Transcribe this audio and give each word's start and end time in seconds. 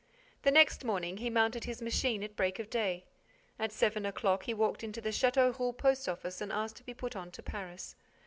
The 0.41 0.49
next 0.49 0.83
morning, 0.83 1.17
he 1.17 1.29
mounted 1.29 1.65
his 1.65 1.79
machine 1.79 2.23
at 2.23 2.35
break 2.35 2.57
of 2.57 2.71
day. 2.71 3.05
At 3.59 3.71
seven 3.71 4.03
o'clock, 4.03 4.45
he 4.45 4.53
walked 4.55 4.83
into 4.83 4.99
the 4.99 5.09
Châteauroux 5.11 5.77
post 5.77 6.09
office 6.09 6.41
and 6.41 6.51
asked 6.51 6.77
to 6.77 6.83
be 6.83 6.95
put 6.95 7.15
on 7.15 7.29
to 7.29 7.43
Paris. 7.43 7.95